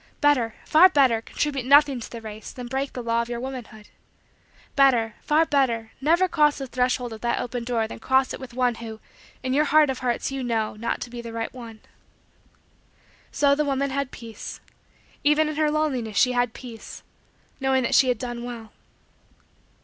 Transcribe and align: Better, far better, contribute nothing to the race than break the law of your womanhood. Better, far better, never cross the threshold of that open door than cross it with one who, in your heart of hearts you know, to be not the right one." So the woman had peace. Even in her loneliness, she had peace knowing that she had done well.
Better, 0.19 0.55
far 0.65 0.89
better, 0.89 1.21
contribute 1.21 1.63
nothing 1.63 1.99
to 1.99 2.09
the 2.09 2.21
race 2.21 2.51
than 2.51 2.65
break 2.65 2.93
the 2.93 3.03
law 3.03 3.21
of 3.21 3.29
your 3.29 3.39
womanhood. 3.39 3.89
Better, 4.75 5.13
far 5.21 5.45
better, 5.45 5.91
never 6.01 6.27
cross 6.27 6.57
the 6.57 6.65
threshold 6.65 7.13
of 7.13 7.21
that 7.21 7.39
open 7.39 7.63
door 7.63 7.87
than 7.87 7.99
cross 7.99 8.33
it 8.33 8.39
with 8.39 8.51
one 8.55 8.73
who, 8.81 8.99
in 9.43 9.53
your 9.53 9.65
heart 9.65 9.91
of 9.91 9.99
hearts 9.99 10.31
you 10.31 10.43
know, 10.43 10.73
to 10.75 11.09
be 11.11 11.17
not 11.19 11.23
the 11.23 11.31
right 11.31 11.53
one." 11.53 11.81
So 13.31 13.53
the 13.53 13.63
woman 13.63 13.91
had 13.91 14.09
peace. 14.09 14.59
Even 15.23 15.47
in 15.47 15.55
her 15.57 15.69
loneliness, 15.69 16.17
she 16.17 16.31
had 16.31 16.55
peace 16.55 17.03
knowing 17.59 17.83
that 17.83 17.93
she 17.93 18.07
had 18.07 18.17
done 18.17 18.41
well. 18.43 18.71